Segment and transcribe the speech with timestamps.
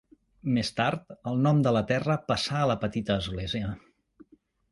[0.53, 3.69] Més tard, el nom de la terra passà a la petita església.